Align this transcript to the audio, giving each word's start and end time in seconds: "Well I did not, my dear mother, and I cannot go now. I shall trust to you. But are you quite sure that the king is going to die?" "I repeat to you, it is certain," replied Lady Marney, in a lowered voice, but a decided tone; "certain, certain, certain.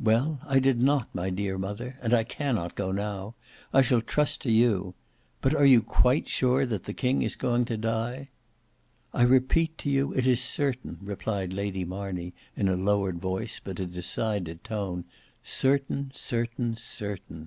"Well 0.00 0.40
I 0.44 0.58
did 0.58 0.82
not, 0.82 1.08
my 1.14 1.30
dear 1.30 1.56
mother, 1.56 1.98
and 2.02 2.12
I 2.12 2.24
cannot 2.24 2.74
go 2.74 2.90
now. 2.90 3.36
I 3.72 3.80
shall 3.80 4.00
trust 4.00 4.42
to 4.42 4.50
you. 4.50 4.94
But 5.40 5.54
are 5.54 5.64
you 5.64 5.82
quite 5.82 6.26
sure 6.26 6.66
that 6.66 6.82
the 6.82 6.92
king 6.92 7.22
is 7.22 7.36
going 7.36 7.64
to 7.66 7.76
die?" 7.76 8.30
"I 9.14 9.22
repeat 9.22 9.78
to 9.78 9.88
you, 9.88 10.12
it 10.14 10.26
is 10.26 10.42
certain," 10.42 10.98
replied 11.00 11.52
Lady 11.52 11.84
Marney, 11.84 12.34
in 12.56 12.68
a 12.68 12.74
lowered 12.74 13.20
voice, 13.20 13.60
but 13.62 13.78
a 13.78 13.86
decided 13.86 14.64
tone; 14.64 15.04
"certain, 15.44 16.10
certain, 16.12 16.74
certain. 16.76 17.46